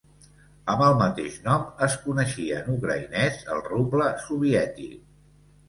[0.75, 5.01] Amb el mateix nom es coneixia en ucraïnès el ruble soviètic.